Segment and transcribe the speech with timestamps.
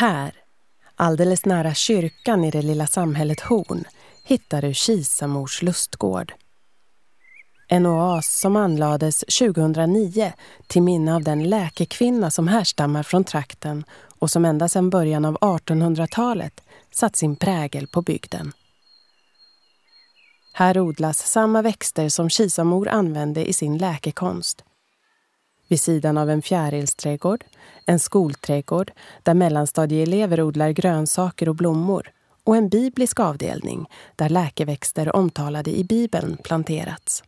[0.00, 0.32] Här,
[0.96, 3.84] alldeles nära kyrkan i det lilla samhället Horn,
[4.24, 6.32] hittar du Kisamors lustgård.
[7.68, 10.32] En oas som anlades 2009
[10.66, 13.84] till minne av den läkekvinna som härstammar från trakten
[14.18, 18.52] och som ända sedan början av 1800-talet satt sin prägel på bygden.
[20.52, 24.64] Här odlas samma växter som Kisamor använde i sin läkekonst.
[25.68, 27.44] Vid sidan av en fjärilsträdgård,
[27.86, 32.10] en skolträdgård där mellanstadieelever odlar grönsaker och blommor
[32.44, 33.86] och en biblisk avdelning
[34.16, 37.22] där läkeväxter omtalade i Bibeln planterats.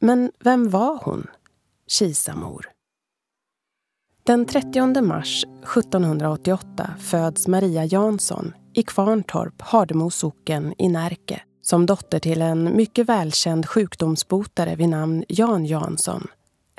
[0.00, 1.26] Men vem var hon,
[1.86, 2.70] Kisamor?
[4.24, 12.18] Den 30 mars 1788 föds Maria Jansson i Kvarntorp, Hardemo socken i Närke som dotter
[12.18, 16.26] till en mycket välkänd sjukdomsbotare vid namn Jan Jansson,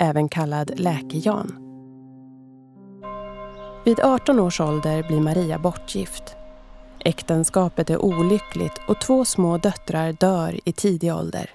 [0.00, 1.66] även kallad Läke-Jan.
[3.84, 6.36] Vid 18 års ålder blir Maria bortgift.
[7.04, 11.50] Äktenskapet är olyckligt och två små döttrar dör i tidig ålder.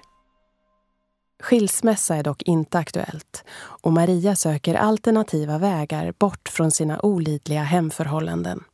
[1.42, 3.44] Skilsmässa är dock inte aktuellt
[3.82, 8.64] och Maria söker alternativa vägar bort från sina olidliga hemförhållanden.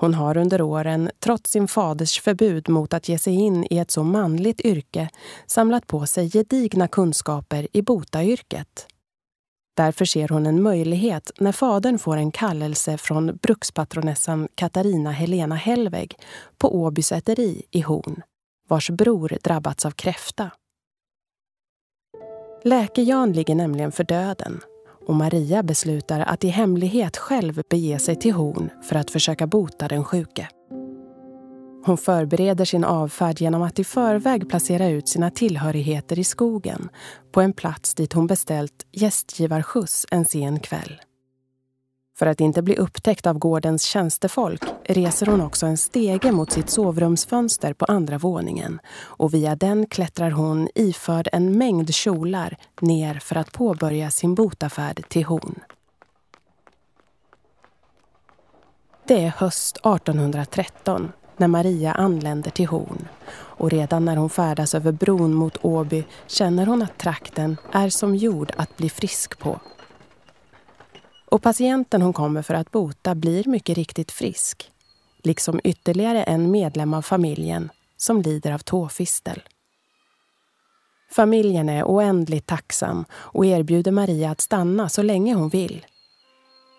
[0.00, 3.90] Hon har under åren, trots sin faders förbud mot att ge sig in i ett
[3.90, 5.08] så manligt yrke,
[5.46, 8.86] samlat på sig gedigna kunskaper i botayrket.
[9.76, 16.14] Därför ser hon en möjlighet när fadern får en kallelse från brukspatronessan Katarina Helena Hellweg
[16.58, 18.22] på Åby säteri i Horn,
[18.68, 20.50] vars bror drabbats av kräfta.
[22.64, 24.60] Läke-Jan ligger nämligen för döden
[25.06, 29.88] och Maria beslutar att i hemlighet själv bege sig till Horn för att försöka bota
[29.88, 30.48] den sjuke.
[31.86, 36.88] Hon förbereder sin avfärd genom att i förväg placera ut sina tillhörigheter i skogen
[37.32, 41.00] på en plats dit hon beställt gästgivarskjuts en sen kväll.
[42.18, 46.70] För att inte bli upptäckt av gårdens tjänstefolk reser hon också en stege mot sitt
[46.70, 53.36] sovrumsfönster på andra våningen och via den klättrar hon iförd en mängd kjolar ner för
[53.36, 55.60] att påbörja sin botafärd till Horn.
[59.06, 64.92] Det är höst 1813 när Maria anländer till Horn och redan när hon färdas över
[64.92, 69.60] bron mot Åby känner hon att trakten är som jord att bli frisk på.
[71.36, 74.70] Och patienten hon kommer för att bota blir mycket riktigt frisk.
[75.22, 79.42] Liksom ytterligare en medlem av familjen som lider av tåfistel.
[81.10, 85.86] Familjen är oändligt tacksam och erbjuder Maria att stanna så länge hon vill.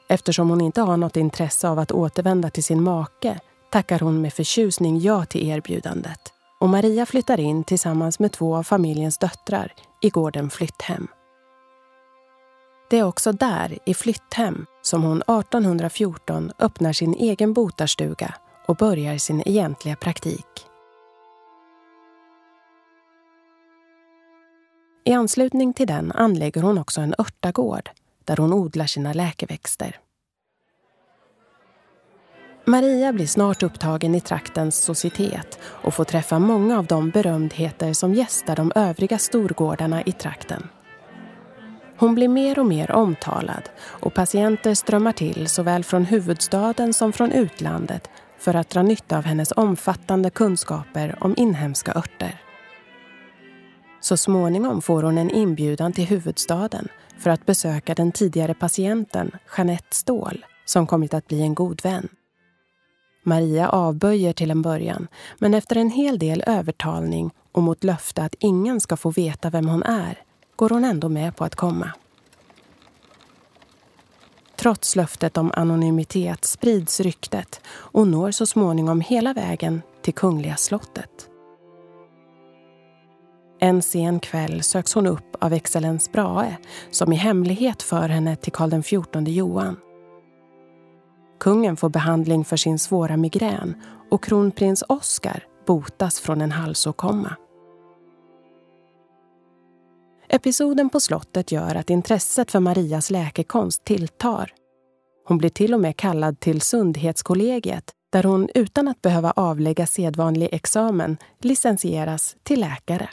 [0.10, 3.40] Eftersom hon inte har något intresse av att återvända till sin make
[3.72, 8.64] tackar hon med förtjusning ja till erbjudandet och Maria flyttar in tillsammans med två av
[8.64, 11.08] familjens döttrar i gården Flytthem.
[12.90, 18.34] Det är också där, i Flytthem, som hon 1814 öppnar sin egen botarstuga
[18.68, 20.46] och börjar sin egentliga praktik.
[25.06, 27.90] I anslutning till den anlägger hon också en örtagård
[28.26, 30.00] där hon odlar sina läkeväxter.
[32.66, 38.14] Maria blir snart upptagen i traktens societet och får träffa många av de berömdheter som
[38.14, 40.68] gästar de övriga storgårdarna i trakten.
[42.00, 47.32] Hon blir mer och mer omtalad och patienter strömmar till såväl från huvudstaden som från
[47.32, 52.42] utlandet för att dra nytta av hennes omfattande kunskaper om inhemska örter.
[54.02, 56.88] Så småningom får hon en inbjudan till huvudstaden
[57.18, 62.08] för att besöka den tidigare patienten Jeanette Ståhl som kommit att bli en god vän.
[63.24, 65.08] Maria avböjer till en början
[65.38, 69.68] men efter en hel del övertalning och mot löfte att ingen ska få veta vem
[69.68, 70.27] hon är
[70.58, 71.92] går hon ändå med på att komma.
[74.56, 81.30] Trots löftet om anonymitet sprids ryktet och når så småningom hela vägen till Kungliga slottet.
[83.60, 86.58] En sen kväll söks hon upp av excellens Brahe
[86.92, 89.78] som i hemlighet för henne till Karl XIV Johan.
[91.40, 93.82] Kungen får behandling för sin svåra migrän
[94.12, 97.36] och kronprins Oscar botas från en halsåkomma.
[100.30, 104.54] Episoden på slottet gör att intresset för Marias läkekonst tilltar.
[105.28, 110.50] Hon blir till och med kallad till Sundhetskollegiet där hon utan att behöva avlägga sedvanlig
[110.52, 113.10] examen licensieras till läkare.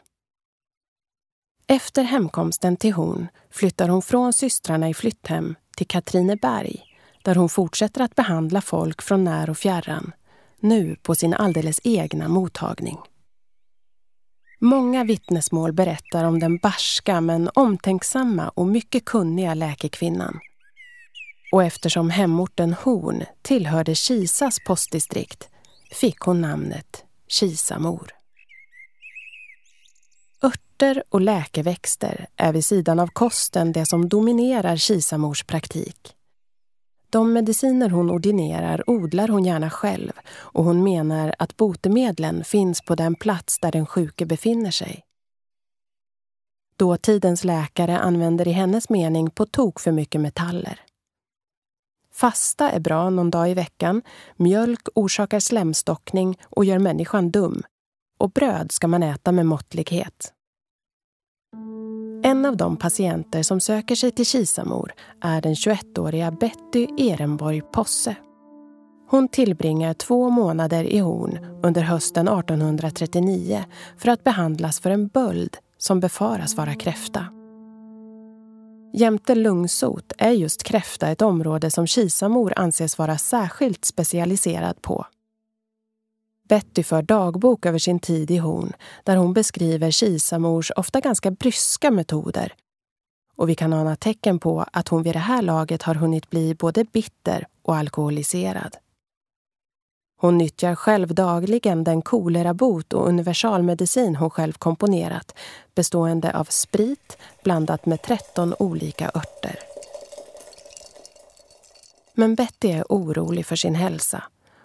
[1.67, 6.83] Efter hemkomsten till Horn flyttar hon från systrarna i Flytthem till Katrineberg
[7.23, 10.13] där hon fortsätter att behandla folk från när och fjärran,
[10.61, 12.99] nu på sin alldeles egna mottagning.
[14.65, 20.41] Många vittnesmål berättar om den barska men omtänksamma och mycket kunniga läkekvinnan.
[21.53, 25.49] och eftersom hemorten Horn tillhörde Kisas postdistrikt
[25.91, 28.11] fick hon namnet Kisamor.
[30.43, 36.15] Örter och läkeväxter är vid sidan av kosten det som dominerar Kisamors praktik.
[37.15, 42.95] De mediciner hon ordinerar odlar hon gärna själv och hon menar att botemedlen finns på
[42.95, 45.05] den plats där den sjuke befinner sig.
[46.77, 50.81] Dåtidens läkare använder i hennes mening på tok för mycket metaller.
[52.13, 54.03] Fasta är bra någon dag i veckan,
[54.37, 57.63] mjölk orsakar slemstockning och gör människan dum.
[58.19, 60.34] Och bröd ska man äta med måttlighet.
[62.23, 68.17] En av de patienter som söker sig till Kisamor är den 21-åriga Betty Ehrenborg Posse.
[69.11, 73.65] Hon tillbringar två månader i Horn under hösten 1839
[73.99, 77.27] för att behandlas för en böld som befaras vara kräfta.
[78.93, 85.07] Jämte lungsot är just kräfta ett område som Kisamor anses vara särskilt specialiserad på.
[86.49, 88.73] Betty för dagbok över sin tid i Horn
[89.05, 92.55] där hon beskriver Kisamors ofta ganska bryska metoder.
[93.37, 96.55] Och vi kan ana tecken på att hon vid det här laget har hunnit bli
[96.55, 98.77] både bitter och alkoholiserad.
[100.21, 105.35] Hon nyttjar själv dagligen den kolerabot och universalmedicin hon själv komponerat
[105.75, 109.59] bestående av sprit blandat med 13 olika örter.
[112.15, 114.23] Men Betty är orolig för sin hälsa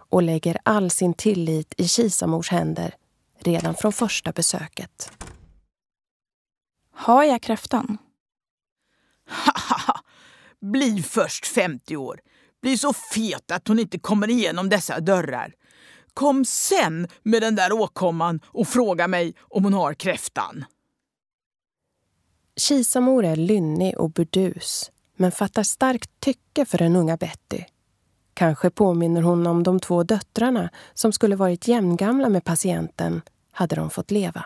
[0.09, 2.95] och lägger all sin tillit i Kisamors händer
[3.39, 5.11] redan från första besöket.
[6.93, 7.97] Har jag kräftan?
[9.27, 9.99] Haha!
[10.61, 12.19] Bli först 50 år.
[12.61, 15.53] Bli så fet att hon inte kommer igenom dessa dörrar.
[16.13, 20.65] Kom sen med den där åkomman och fråga mig om hon har kräftan.
[22.55, 27.63] Kisamor är lynnig och burdus men fattar starkt tycke för den unga Betty.
[28.39, 33.21] Kanske påminner hon om de två döttrarna som skulle varit jämngamla med patienten
[33.51, 34.45] hade de fått leva.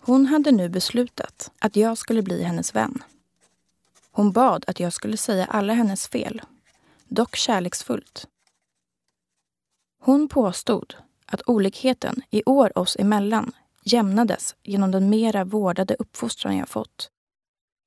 [0.00, 3.02] Hon hade nu beslutat att jag skulle bli hennes vän.
[4.10, 6.42] Hon bad att jag skulle säga alla hennes fel,
[7.08, 8.26] dock kärleksfullt.
[10.02, 10.94] Hon påstod
[11.26, 13.52] att olikheten i år oss emellan
[13.84, 17.10] jämnades genom den mera vårdade uppfostran jag fått,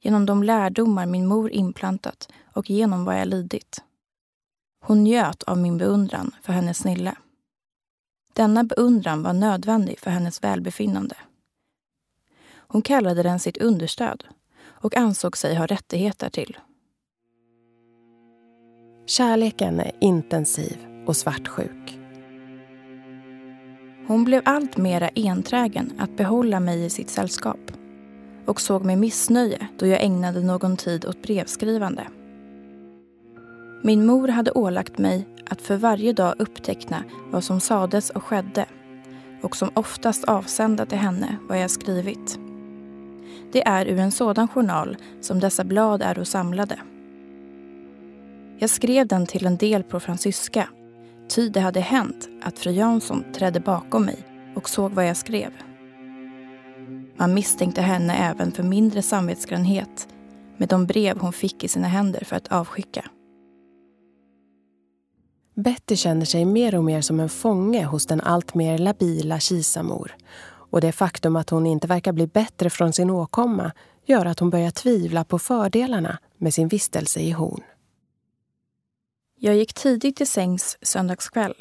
[0.04, 3.84] genom de lärdomar min mor inplantat och genom vad jag lidit.
[4.82, 7.16] Hon njöt av min beundran för hennes snille.
[8.34, 11.16] Denna beundran var nödvändig för hennes välbefinnande.
[12.56, 14.24] Hon kallade den sitt understöd
[14.66, 16.58] och ansåg sig ha rättigheter till.
[19.06, 20.78] Kärleken är intensiv
[21.08, 22.00] och svartsjuk.
[24.08, 27.82] Hon blev allt mera enträgen att behålla mig i sitt sällskap
[28.45, 32.07] och såg med missnöje då jag ägnade någon tid åt brevskrivande.
[33.84, 38.66] Min mor hade ålagt mig att för varje dag uppteckna vad som sades och skedde
[39.42, 42.40] och som oftast avsända till henne vad jag skrivit.
[43.51, 46.80] Det är ur en sådan journal som dessa blad är och samlade.
[48.60, 50.69] Jag skrev den till en del på fransyska
[51.30, 54.18] Ty det hade hänt att fru Jansson trädde bakom mig
[54.56, 55.51] och såg vad jag skrev.
[57.18, 60.07] Man misstänkte henne även för mindre samvetsgrannhet
[60.57, 63.06] med de brev hon fick i sina händer för att avskicka.
[65.56, 70.16] Betty känner sig mer och mer som en fånge hos den allt mer labila Kisamor.
[70.45, 73.71] Och det faktum att hon inte verkar bli bättre från sin åkomma
[74.06, 77.64] gör att hon börjar tvivla på fördelarna med sin vistelse i Horn.
[79.40, 81.54] Jag gick tidigt till sängs söndagskväll.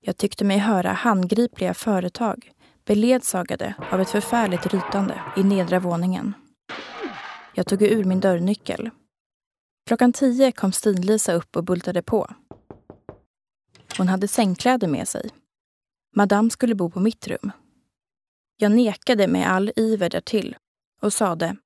[0.00, 2.52] Jag tyckte mig höra handgripliga företag
[2.88, 6.34] beledsagade av ett förfärligt rytande i nedre våningen.
[7.54, 8.90] Jag tog ur min dörrnyckel.
[9.86, 12.30] Klockan tio kom Stin-Lisa upp och bultade på.
[13.98, 15.30] Hon hade sängkläder med sig.
[16.16, 17.50] Madame skulle bo på mitt rum.
[18.56, 20.56] Jag nekade med all iver därtill
[21.02, 21.56] och sade,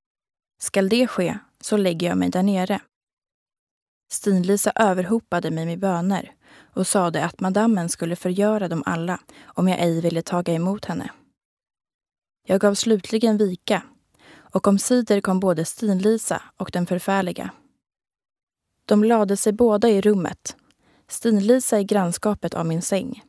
[0.63, 2.81] skall det ske så lägger jag mig där nere.
[4.13, 6.33] Stin-Lisa överhopade mig med böner
[6.75, 11.11] och sade att madammen skulle förgöra dem alla om jag ej ville taga emot henne.
[12.47, 13.83] Jag gav slutligen vika
[14.35, 17.51] och omsider kom både Stin-Lisa och den förfärliga.
[18.87, 20.57] De lade sig båda i rummet,
[21.09, 23.23] Stin-Lisa i grannskapet av min säng.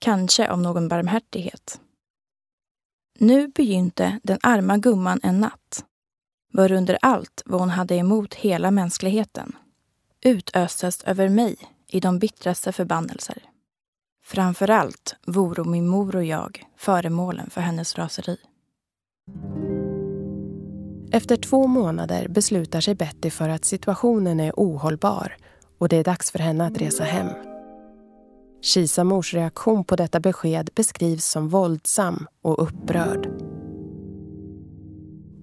[0.00, 1.80] Kanske av någon barmhärtighet.
[3.18, 5.84] Nu begynte den arma gumman en natt,
[6.52, 9.56] varunder allt vad hon hade emot hela mänskligheten
[10.24, 11.56] utöstes över mig
[11.88, 13.42] i de bittraste förbannelser.
[14.24, 18.36] Framför allt voro min mor och jag föremålen för hennes raseri.
[21.12, 25.36] Efter två månader beslutar sig Betty för att situationen är ohållbar
[25.78, 27.28] och det är dags för henne att resa hem.
[28.62, 33.51] Kisamors reaktion på detta besked beskrivs som våldsam och upprörd.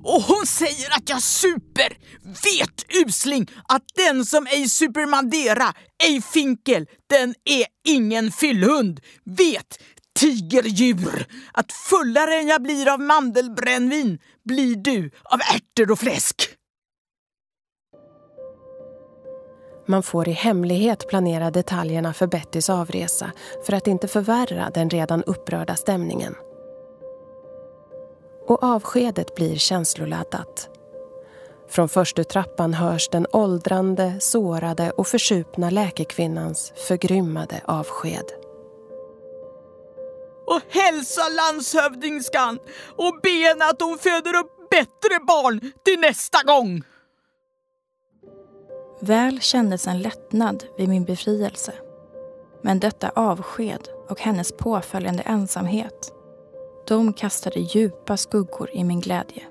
[0.03, 1.97] Och hon säger att jag super!
[2.23, 8.99] Vet usling att den som ej super Mandera, ej finkel, den är ingen fyllhund.
[9.25, 9.79] Vet
[10.19, 11.27] Tigerdjur!
[11.53, 16.49] Att fullare än jag blir av mandelbrännvin blir du av ärtor och fläsk.
[19.87, 23.31] Man får i hemlighet planera detaljerna för Bettys avresa
[23.65, 26.35] för att inte förvärra den redan upprörda stämningen.
[28.49, 30.69] Och avskedet blir känsloladdat.
[31.69, 38.25] Från förstutrappan hörs den åldrande, sårade och försupna läkekvinnans förgrymmade avsked
[40.49, 42.59] och hälsa landshövdingskan
[42.97, 46.81] och be henne att hon föder upp bättre barn till nästa gång.
[49.01, 51.73] Väl kändes en lättnad vid min befrielse.
[52.61, 56.13] Men detta avsked och hennes påföljande ensamhet
[56.89, 59.47] de kastade djupa skuggor i min glädje.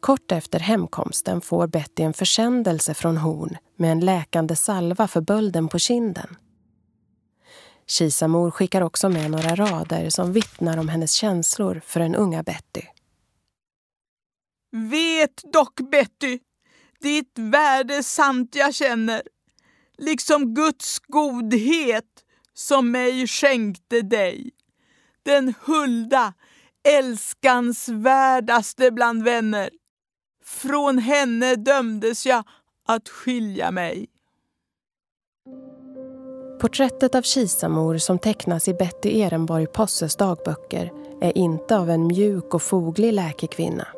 [0.00, 5.68] Kort efter hemkomsten får Betty en försändelse från Horn med en läkande salva för bölden
[5.68, 6.36] på kinden.
[7.86, 12.82] Kisamor skickar också med några rader som vittnar om hennes känslor för den unga Betty.
[14.72, 16.38] Vet dock Betty,
[17.00, 19.22] ditt värde sant jag känner,
[19.98, 24.50] liksom Guds godhet som mig skänkte dig.
[25.22, 26.34] Den hulda,
[26.88, 29.70] älskansvärdaste bland vänner.
[30.44, 32.44] Från henne dömdes jag
[32.86, 34.06] att skilja mig.
[36.60, 42.54] Porträttet av Kisamor som tecknas i Betty Ehrenborg Posses dagböcker är inte av en mjuk
[42.54, 43.88] och foglig läkekvinna.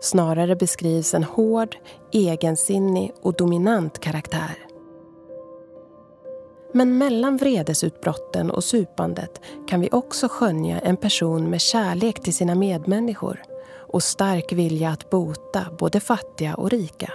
[0.00, 1.76] Snarare beskrivs en hård,
[2.12, 4.67] egensinnig och dominant karaktär.
[6.78, 12.54] Men mellan vredesutbrotten och supandet kan vi också skönja en person med kärlek till sina
[12.54, 13.42] medmänniskor
[13.92, 17.12] och stark vilja att bota både fattiga och rika.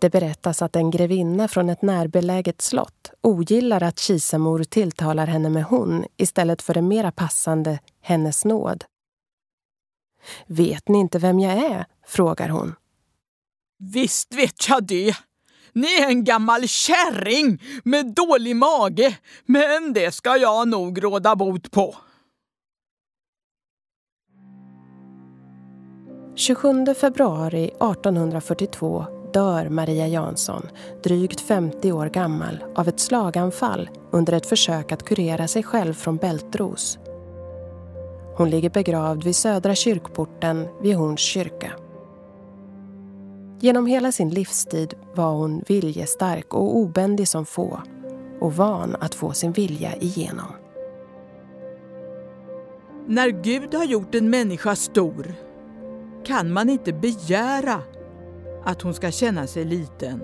[0.00, 5.64] Det berättas att en grevinna från ett närbeläget slott ogillar att Kisamor tilltalar henne med
[5.64, 8.84] hon istället för det mera passande hennes nåd.
[10.46, 11.86] Vet ni inte vem jag är?
[12.06, 12.74] frågar hon.
[13.78, 15.16] Visst vet jag det.
[15.76, 21.70] Ni är en gammal kärring med dålig mage, men det ska jag nog råda bot
[21.70, 21.94] på.
[26.34, 30.68] 27 februari 1842 dör Maria Jansson,
[31.02, 36.16] drygt 50 år gammal, av ett slaganfall under ett försök att kurera sig själv från
[36.16, 36.98] bältros.
[38.36, 41.72] Hon ligger begravd vid Södra kyrkporten vid Horns kyrka.
[43.60, 47.82] Genom hela sin livstid var hon viljestark och obändig som få
[48.40, 50.52] och van att få sin vilja igenom.
[53.06, 55.34] När Gud har gjort en människa stor
[56.24, 57.82] kan man inte begära
[58.64, 60.22] att hon ska känna sig liten.